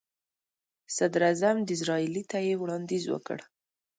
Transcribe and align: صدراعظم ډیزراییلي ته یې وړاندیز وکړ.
صدراعظم 0.95 1.55
ډیزراییلي 1.69 2.23
ته 2.31 2.37
یې 2.47 2.53
وړاندیز 2.61 3.03
وکړ. 3.09 3.37